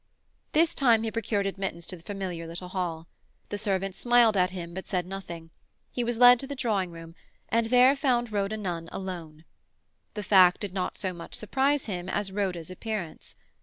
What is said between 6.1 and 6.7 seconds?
led to the